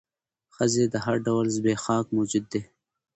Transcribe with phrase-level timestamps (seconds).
[0.03, 0.03] د
[0.55, 2.61] ښځې هر ډول زبېښاک موجود دى.